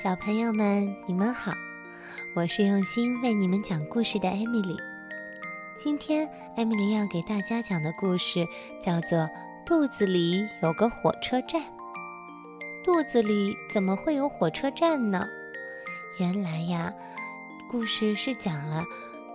[0.00, 1.52] 小朋友们，你们好，
[2.32, 4.76] 我是用心为你们讲故事的艾米丽。
[5.76, 8.46] 今天，艾米丽要给大家讲的故事
[8.80, 9.18] 叫做
[9.66, 11.60] 《肚子里有个火车站》。
[12.84, 15.26] 肚子里怎么会有火车站呢？
[16.20, 16.94] 原来呀，
[17.68, 18.84] 故事是讲了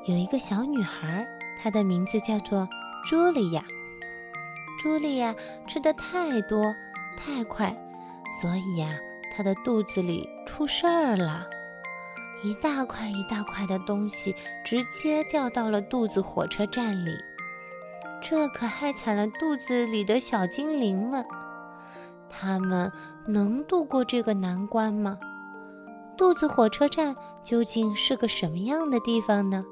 [0.05, 1.27] 有一个小女孩，
[1.61, 2.65] 她的名字叫做
[3.11, 3.65] 茱莉亚。
[4.81, 5.35] 茱莉亚
[5.67, 6.73] 吃的太多
[7.17, 7.75] 太快，
[8.41, 8.97] 所以呀。
[9.35, 11.47] 他的肚子里出事儿了，
[12.43, 17.11] 一大块一大块的东西直接掉到了肚子火车站里，
[18.21, 21.25] 这可害惨了肚子里的小精灵们。
[22.29, 22.91] 他们
[23.25, 25.17] 能度过这个难关吗？
[26.15, 29.63] 肚子火车站究竟是个什么样的地方呢？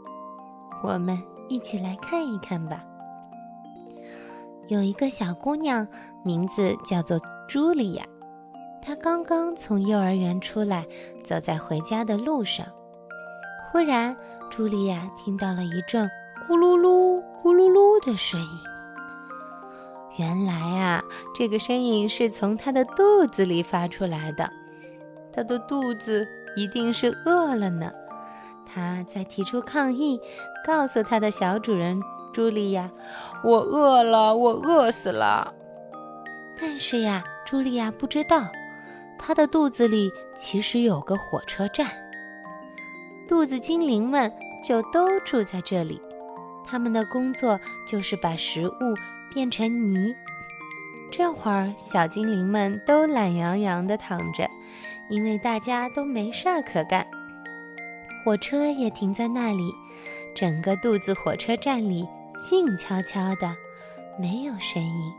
[0.84, 2.84] 我们一起来看一看吧。
[4.70, 5.88] 有一个小姑娘，
[6.24, 8.04] 名字叫做茱莉亚。
[8.84, 10.86] 他刚刚从幼儿园出来，
[11.24, 12.66] 走在回家的路上，
[13.72, 14.16] 忽然，
[14.52, 16.10] 茱莉亚听到了一阵
[16.48, 18.60] 咕噜噜、咕噜噜的声音。
[20.18, 24.50] 原来啊，这个声音是从他的肚子里发出来的。
[25.32, 27.92] 他的肚子一定是饿了呢。
[28.66, 30.20] 他在提出抗议，
[30.66, 32.02] 告诉他的小主人
[32.34, 32.90] 茱莉亚
[33.44, 35.54] ：“我饿了，我饿死了。”
[36.60, 38.44] 但是呀，茱莉亚不知道。
[39.24, 41.88] 他的肚子里其实有个火车站，
[43.28, 46.02] 肚子精灵们就都住在这里。
[46.66, 48.74] 他们的工作就是把食物
[49.32, 50.14] 变成泥。
[51.12, 54.50] 这会儿，小精灵们都懒洋洋地躺着，
[55.10, 57.06] 因为大家都没事儿可干。
[58.26, 59.72] 火车也停在那里，
[60.34, 62.08] 整个肚子火车站里
[62.42, 63.56] 静悄悄的，
[64.18, 65.14] 没有声音。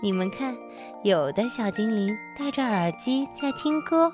[0.00, 0.56] 你们看，
[1.02, 4.12] 有的小精灵戴着耳机在听歌，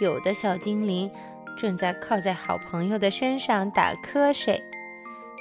[0.00, 1.10] 有的小精灵
[1.56, 4.62] 正在靠在好朋友的身上打瞌睡，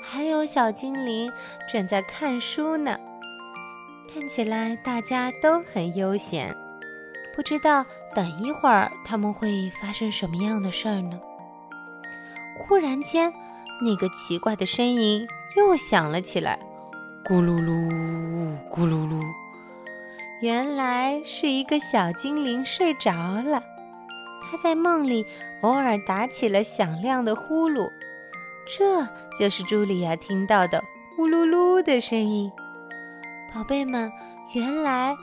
[0.04, 1.32] 还有小精灵
[1.72, 2.98] 正在看书呢。
[4.14, 6.54] 看起来大家都很悠闲，
[7.34, 11.18] 不知道等一会儿他们会发生什么样的事儿呢？
[12.58, 13.32] 忽然间，
[13.82, 16.60] 那个奇怪的声音又响了起来。
[17.30, 17.72] 咕噜噜，
[18.72, 19.24] 咕噜噜，
[20.42, 23.12] 原来是一个小精灵睡着
[23.44, 23.62] 了。
[24.42, 25.24] 他在梦里
[25.62, 27.88] 偶尔打起了响亮的呼噜，
[28.66, 29.08] 这
[29.38, 30.84] 就是茱莉亚听到的
[31.16, 32.52] “呼噜噜”的声音。
[33.54, 34.12] 宝贝们，
[34.56, 35.16] 原来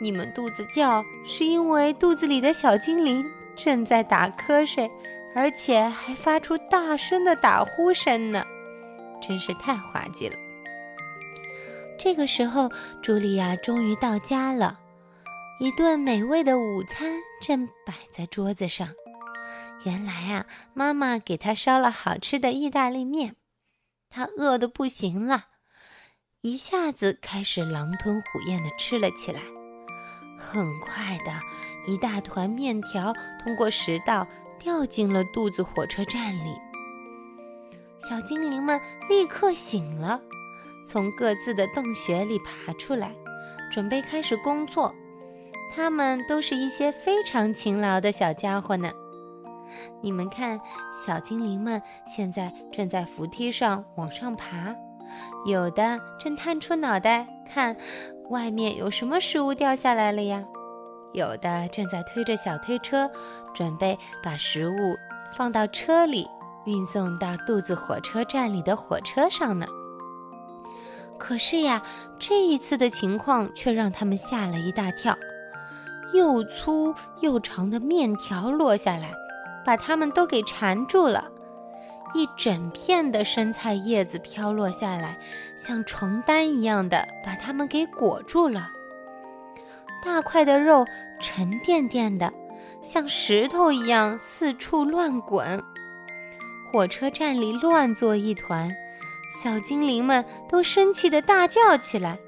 [0.00, 3.22] 你们肚子叫是因为肚子里的小精灵
[3.54, 4.90] 正在打瞌睡，
[5.34, 8.42] 而且还发出大声的打呼声呢，
[9.20, 10.34] 真是太滑稽了。
[12.02, 12.66] 这个时候，
[13.02, 14.80] 茱莉亚终于到家了，
[15.60, 17.12] 一顿美味的午餐
[17.42, 18.88] 正摆在桌子上。
[19.84, 23.36] 原来啊，妈妈给她烧了好吃的意大利面，
[24.08, 25.48] 她饿得不行了，
[26.40, 29.42] 一下子开始狼吞虎咽地吃了起来。
[30.38, 31.38] 很快的，
[31.86, 33.12] 一大团面条
[33.44, 34.26] 通过食道
[34.58, 36.56] 掉进了肚子火车站里。
[37.98, 40.18] 小精灵们立刻醒了。
[40.86, 43.14] 从各自的洞穴里爬出来，
[43.70, 44.94] 准备开始工作。
[45.74, 48.90] 他们都是一些非常勤劳的小家伙呢。
[50.02, 50.60] 你们看，
[50.92, 54.74] 小精灵们现在正在扶梯上往上爬，
[55.46, 57.76] 有的正探出脑袋看
[58.30, 60.42] 外面有什么食物掉下来了呀；
[61.12, 63.08] 有的正在推着小推车，
[63.54, 64.96] 准备把食物
[65.36, 66.26] 放到车里，
[66.64, 69.66] 运送到肚子火车站里的火车上呢。
[71.20, 71.80] 可是呀，
[72.18, 75.16] 这一次的情况却让他们吓了一大跳。
[76.12, 79.12] 又粗又长的面条落下来，
[79.64, 81.30] 把他们都给缠住了。
[82.14, 85.16] 一整片的生菜叶子飘落下来，
[85.56, 88.68] 像床单一样的把他们给裹住了。
[90.04, 90.84] 大块的肉
[91.20, 92.32] 沉甸甸的，
[92.82, 95.62] 像石头一样四处乱滚。
[96.72, 98.74] 火车站里乱作一团。
[99.30, 102.18] 小精灵们都生气地大叫起来。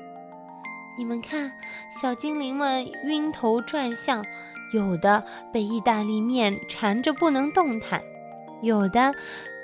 [0.96, 1.52] 你们看，
[1.90, 4.24] 小精灵们晕头转向，
[4.72, 8.00] 有的被意大利面缠着不能动弹，
[8.60, 9.12] 有的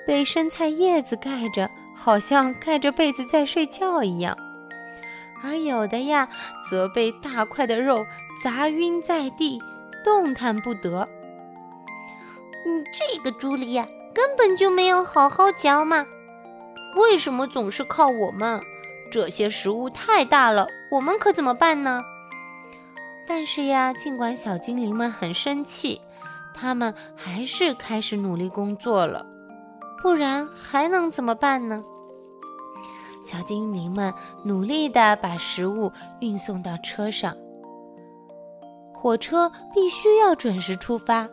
[0.07, 4.37] 被生菜叶子盖着，好像盖着被子在睡觉一样，
[5.45, 6.29] 而有的呀，
[6.69, 8.05] 则被大块的肉
[8.43, 9.61] 砸晕在地，
[10.03, 11.09] 动弹不得。
[12.67, 16.07] 你这个朱莉亚根本就没有好好嚼嘛！
[16.97, 18.61] 为什么总是靠我们？
[19.11, 22.03] 这些食物太大了，我们可怎么办呢？
[23.27, 26.01] 但是呀，尽管小精灵们很生气，
[26.55, 29.25] 他们还是开始努力工作了。
[30.03, 31.83] 不然还能怎么办呢？
[33.23, 34.13] 小精灵们
[34.45, 37.37] 努力地把食物运送到车上。
[38.95, 41.29] 火车必须要准时出发，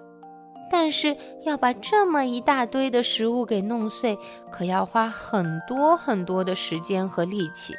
[0.69, 1.15] 但是
[1.45, 4.17] 要把这么一大堆的食物给弄碎，
[4.51, 7.73] 可要花很多很多的时间和力气。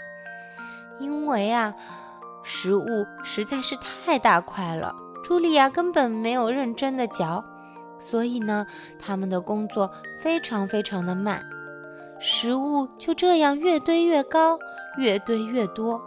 [0.98, 1.74] 因为啊，
[2.42, 4.94] 食物实在是太大块了，
[5.24, 7.44] 茱莉亚根本没有认真的嚼，
[7.98, 8.66] 所以呢，
[8.98, 11.44] 他们的工作非常非常的慢。
[12.18, 14.58] 食物就这样越堆越高，
[14.96, 16.00] 越堆越多，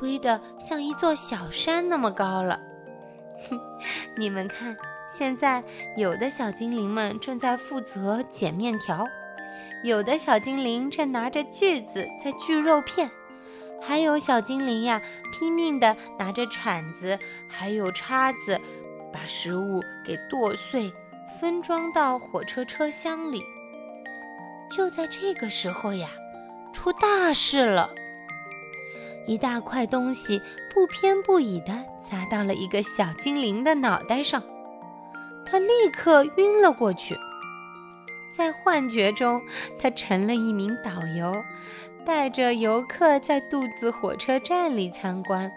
[0.00, 2.58] 堆得像一座小山那么高了。
[4.16, 4.74] 你们看，
[5.14, 5.62] 现在
[5.96, 9.06] 有的小精灵们正在负责剪面条，
[9.84, 13.10] 有的小精灵正拿着锯子在锯肉片，
[13.80, 18.58] 还有小精灵呀，拼命地拿着铲子还有叉子，
[19.12, 20.90] 把食物给剁碎，
[21.38, 23.44] 分装到火车车厢里。
[24.74, 26.08] 就在这个时候呀，
[26.72, 27.90] 出大事了！
[29.26, 30.40] 一大块东西
[30.72, 31.72] 不偏不倚地
[32.10, 34.42] 砸到了一个小精灵的脑袋上，
[35.52, 37.14] 他立刻晕了过去。
[38.34, 39.42] 在幻觉中，
[39.78, 41.44] 他成了一名导游，
[42.06, 45.52] 带着游客在肚子火车站里参观。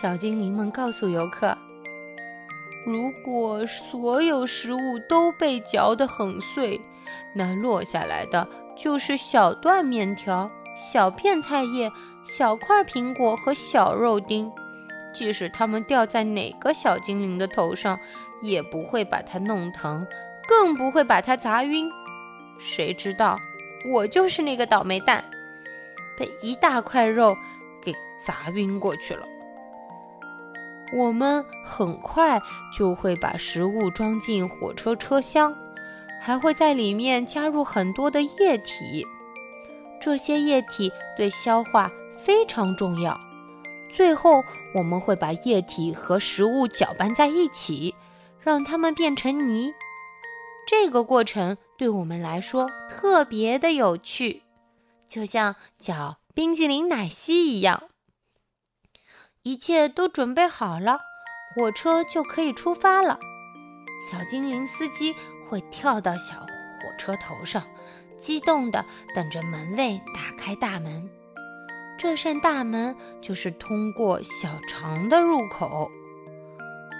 [0.00, 1.58] 小精灵们告诉游客
[2.86, 4.78] ：“如果所有食物
[5.08, 6.80] 都被嚼得很碎。”
[7.34, 11.90] 那落下来的就是小段面条、小片菜叶、
[12.24, 14.48] 小块苹果和小肉丁。
[15.12, 17.98] 即使它们掉在哪个小精灵的头上，
[18.42, 20.06] 也不会把它弄疼，
[20.46, 21.90] 更不会把它砸晕。
[22.58, 23.38] 谁知道，
[23.92, 25.24] 我就是那个倒霉蛋，
[26.18, 27.36] 被一大块肉
[27.82, 27.94] 给
[28.24, 29.26] 砸晕过去了。
[30.92, 32.40] 我们很快
[32.76, 35.54] 就会把食物装进火车车厢。
[36.18, 39.06] 还会在里面加入很多的液体，
[40.00, 43.16] 这些液体对消化非常重要。
[43.94, 44.42] 最后，
[44.74, 47.94] 我们会把液体和食物搅拌在一起，
[48.46, 49.74] 让它们变成泥。
[50.68, 54.44] 这个过程对我们来说特别的有趣，
[55.08, 57.82] 就像搅冰激凌奶昔一样。
[59.42, 61.00] 一切都准备好了，
[61.56, 63.18] 火车就可以出发了。
[64.08, 65.12] 小精灵司机。
[65.48, 67.62] 会跳到小火车头上，
[68.18, 68.84] 激动地
[69.14, 71.08] 等着门卫打开大门。
[71.96, 75.88] 这扇大门就是通过小肠的入口。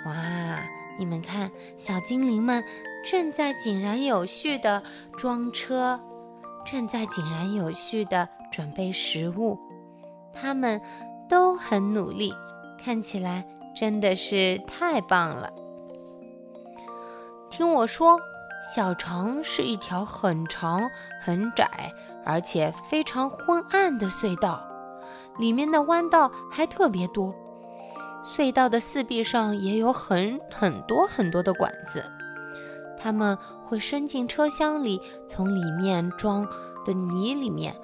[0.06, 0.64] 哇，
[0.98, 2.62] 你们看，小精灵们
[3.04, 4.82] 正在井然有序地
[5.16, 6.00] 装车，
[6.64, 9.58] 正在井然有序地准备食物。
[10.32, 10.80] 他们
[11.28, 12.32] 都很努力，
[12.82, 15.52] 看起来真的是太棒了。
[17.50, 18.20] 听我说。
[18.74, 20.90] 小肠是一条很长、
[21.22, 21.92] 很窄，
[22.24, 24.60] 而且非常昏暗的隧道，
[25.38, 27.32] 里面的弯道还特别多。
[28.34, 32.04] 隧道的四壁上也有很很多很多的管子，
[32.98, 36.46] 它们会伸进车厢里，从里面装
[36.84, 37.74] 的泥里面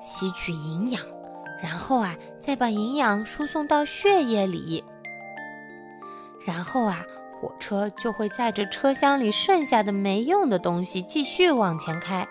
[0.00, 1.02] 吸取营养，
[1.62, 4.84] 然后啊，再把营养输送到血液里，
[6.46, 7.04] 然后啊。
[7.40, 12.24] 火车就会载着车厢里剩下的没用的东西继续往前开，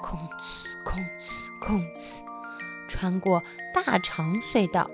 [0.00, 1.84] 空呲空呲空呲，
[2.86, 3.42] 穿过
[3.74, 4.88] 大长隧道，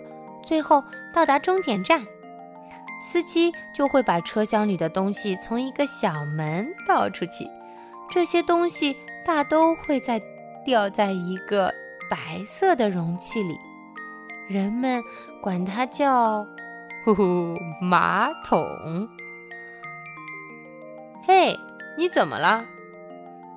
[0.49, 2.03] 最后到达终点站。
[3.01, 7.47] 司机就会把车厢里的东西从一个小门倒出去，
[8.11, 10.21] 这些东西大都会在
[10.65, 11.73] 掉在一个
[12.11, 13.59] 白色的容器里，
[14.49, 15.03] 人们
[15.43, 16.47] 管它叫。
[17.05, 19.09] 呼呼，马桶。
[21.27, 21.57] 嘿，
[21.97, 22.65] 你怎么了？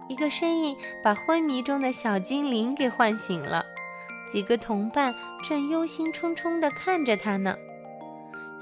[0.07, 3.65] 一个声音把昏迷中的小精灵给唤醒了。
[4.31, 7.55] 几个同伴正忧心忡忡地看着他呢。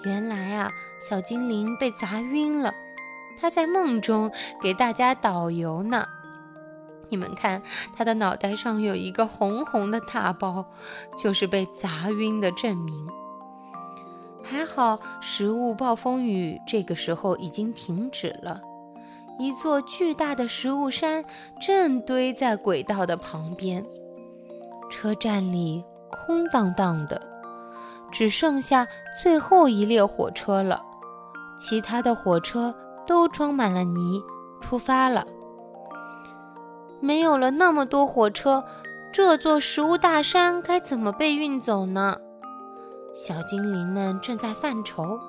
[0.03, 2.73] 原来啊，小精灵被砸晕了，
[3.39, 6.05] 他在梦中给大家导游呢。
[7.09, 7.61] 你们看，
[7.95, 10.65] 他的脑袋上有一个红红的大包，
[11.17, 13.07] 就是被砸晕的证明。
[14.43, 18.61] 还好，食物暴风雨这个时候已经停止了。
[19.37, 21.23] 一座巨大的食物山
[21.61, 23.83] 正堆在轨道的旁边，
[24.89, 27.21] 车站里空荡荡的，
[28.11, 28.87] 只剩下
[29.21, 30.81] 最后一列火车了。
[31.57, 32.73] 其他的火车
[33.05, 34.21] 都装满了泥，
[34.61, 35.25] 出发了。
[37.01, 38.63] 没有了那么多火车，
[39.11, 42.17] 这座食物大山该怎么被运走呢？
[43.15, 45.19] 小精灵们正在犯愁，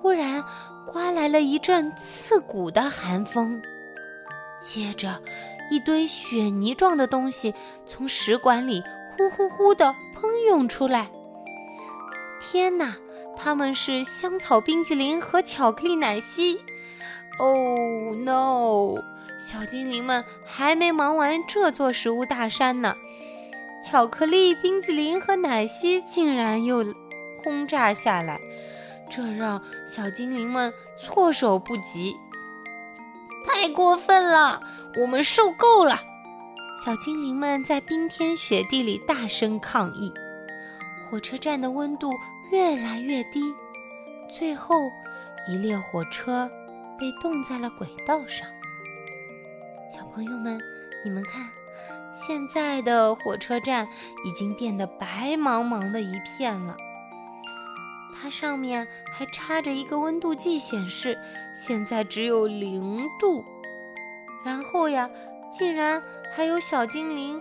[0.00, 0.42] 忽然
[0.90, 3.60] 刮来了一阵刺骨的寒风，
[4.60, 5.20] 接着
[5.72, 7.54] 一堆雪泥状的东西
[7.86, 8.84] 从食管里
[9.16, 11.10] 呼呼呼地喷涌出来。
[12.42, 12.94] 天哪，
[13.38, 16.60] 它们是香草冰淇淋和巧克力奶昔
[17.38, 18.96] ！Oh no！
[19.38, 22.94] 小精灵们还没忙完这座食物大山呢，
[23.82, 26.84] 巧克力、冰淇淋和奶昔竟然又
[27.42, 28.38] 轰炸下来，
[29.08, 32.14] 这让小精灵们措手不及。
[33.44, 34.62] 太过分了，
[35.00, 36.00] 我们受够了！
[36.84, 40.12] 小精灵们在冰天雪地里大声抗议。
[41.10, 42.10] 火车站的温度
[42.50, 43.42] 越来越低，
[44.30, 44.90] 最后
[45.48, 46.50] 一列火车
[46.98, 48.48] 被冻在了轨道上。
[49.94, 50.58] 小朋友们，
[51.04, 51.48] 你们看，
[52.14, 53.86] 现在的火车站
[54.24, 56.74] 已经变得白茫茫的一片了。
[58.22, 61.18] 它上面还插着一个温度计，显示
[61.52, 63.44] 现在只有零度。
[64.44, 65.10] 然后呀，
[65.52, 66.00] 竟然
[66.30, 67.40] 还有小精灵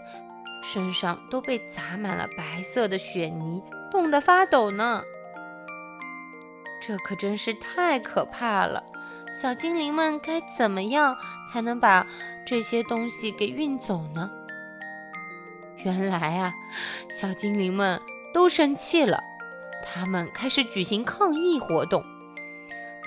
[0.64, 3.62] 身上都被砸满了白色的雪泥，
[3.92, 5.04] 冻得发抖呢。
[6.82, 8.84] 这可真是太可怕了。
[9.32, 11.16] 小精灵们该怎么样
[11.48, 12.08] 才能把
[12.44, 14.32] 这些东西给运走呢？
[15.84, 16.52] 原来啊，
[17.08, 18.02] 小精灵们
[18.34, 19.24] 都生气了，
[19.84, 22.04] 他们开始举行抗议活动。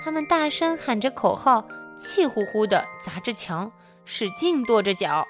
[0.03, 1.67] 他们大声喊着口号，
[1.97, 3.71] 气呼呼地砸着墙，
[4.05, 5.27] 使劲跺着脚。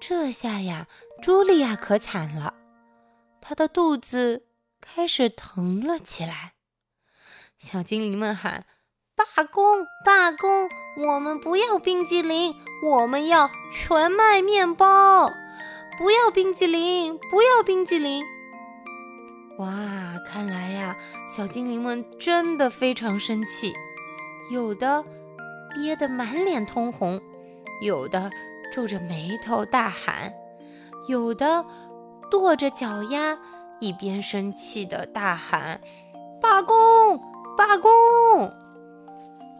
[0.00, 0.86] 这下呀，
[1.22, 2.54] 茱莉亚可惨了，
[3.40, 4.44] 她的肚子
[4.80, 6.52] 开始疼了起来。
[7.56, 8.64] 小精灵们喊。
[9.16, 9.84] 罢工！
[10.04, 10.70] 罢工！
[11.04, 12.54] 我们不要冰激凌，
[12.84, 15.28] 我们要全麦面包。
[15.98, 18.24] 不要冰激凌，不要冰激凌。
[19.58, 19.70] 哇，
[20.24, 20.96] 看来呀，
[21.28, 23.74] 小精灵们真的非常生气，
[24.52, 25.04] 有的
[25.74, 27.20] 憋得满脸通红，
[27.82, 28.30] 有的
[28.72, 30.32] 皱着眉头大喊，
[31.08, 31.64] 有的
[32.30, 33.36] 跺着脚丫，
[33.80, 35.80] 一边生气的大喊
[36.40, 37.20] ：“罢工！
[37.56, 37.90] 罢工！”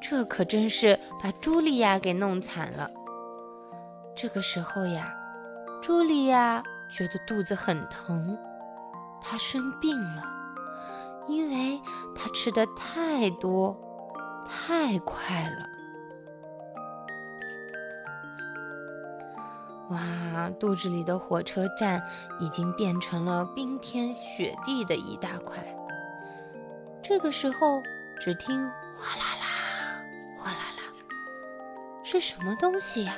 [0.01, 2.89] 这可真是把茱莉亚给弄惨了。
[4.17, 5.13] 这个时候呀，
[5.83, 8.39] 茱莉亚觉得肚子很疼，
[9.21, 10.23] 他生病了，
[11.29, 11.81] 因为
[12.15, 13.77] 他吃的太多，
[14.49, 15.67] 太快了。
[19.91, 22.03] 哇，肚子里的火车站
[22.41, 25.65] 已经变成了冰天雪地的一大块。
[27.03, 27.83] 这个时候，
[28.21, 28.59] 只听
[28.95, 30.03] 哗啦啦
[30.39, 30.93] 哗啦啦。
[32.05, 33.17] 是什么东西呀？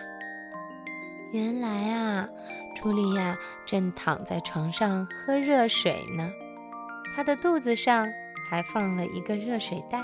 [1.33, 2.29] 原来啊，
[2.77, 6.29] 茱莉亚正躺在床上喝热水呢，
[7.15, 8.09] 她的肚子上
[8.49, 10.01] 还放了一个热水袋。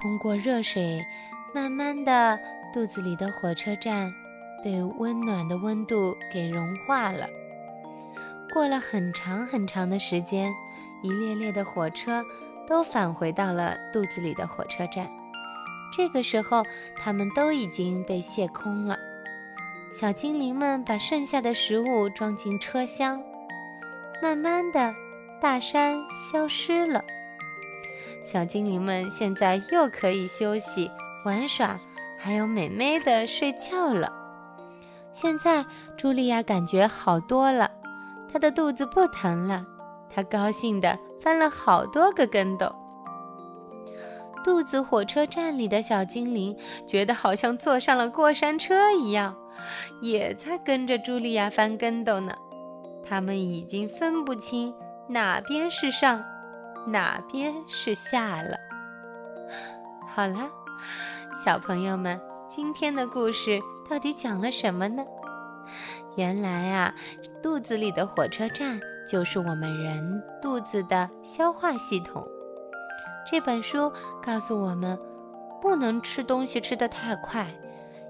[0.00, 1.04] 通过热水，
[1.54, 2.38] 慢慢的，
[2.72, 4.10] 肚子里的火车站
[4.62, 7.28] 被温暖的温度给融化了。
[8.54, 10.50] 过了很长很长的时间，
[11.02, 12.24] 一列列的火车
[12.66, 15.10] 都返回到了肚子里的火车站。
[15.96, 16.64] 这个时候，
[16.98, 18.98] 它们都已经被卸空了。
[19.92, 23.22] 小精灵们把剩下的食物装进车厢，
[24.20, 24.92] 慢慢的，
[25.40, 27.04] 大山消失了。
[28.20, 30.90] 小精灵们现在又可以休息、
[31.24, 31.78] 玩耍，
[32.18, 34.12] 还有美美的睡觉了。
[35.12, 35.64] 现在，
[35.96, 37.70] 茱莉亚感觉好多了，
[38.32, 39.64] 她的肚子不疼了，
[40.12, 42.74] 她高兴地翻了好多个跟斗。
[44.44, 46.54] 肚子火车站里的小精灵
[46.86, 49.34] 觉得好像坐上了过山车一样，
[50.02, 52.34] 也在跟着茱莉亚翻跟斗呢。
[53.06, 54.72] 他们已经分不清
[55.08, 56.22] 哪边是上，
[56.86, 58.56] 哪边是下了。
[60.14, 60.50] 好了，
[61.44, 63.58] 小朋友们，今天的故事
[63.88, 65.04] 到底讲了什么呢？
[66.16, 66.94] 原来啊，
[67.42, 72.22] 肚子里的火车站就是我们人肚子的消化系统。
[73.30, 73.90] 这本书
[74.22, 74.98] 告诉我们，
[75.60, 77.46] 不能吃东西吃得太快，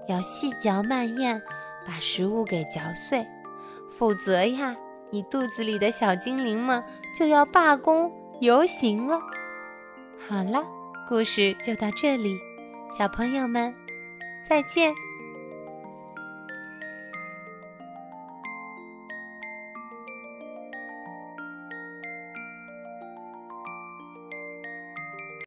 [0.07, 1.41] 要细嚼慢咽，
[1.87, 3.25] 把食物给嚼碎，
[3.97, 4.75] 否则呀，
[5.11, 6.83] 你肚子里的小精灵们
[7.17, 9.19] 就要罢工游行了。
[10.27, 10.63] 好了，
[11.07, 12.37] 故事就到这里，
[12.97, 13.73] 小朋友们，
[14.49, 14.93] 再见。